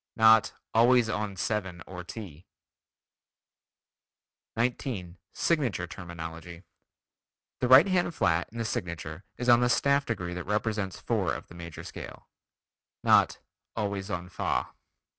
[0.15, 2.47] Not "always on 7 or ti."
[4.57, 5.19] 19.
[5.31, 6.63] Signature Terminology:
[7.59, 11.35] The right hand flat in the signature is on the staff degree that represents four
[11.35, 12.27] of the major scale.
[13.03, 13.37] Not
[13.75, 14.69] "always on fa."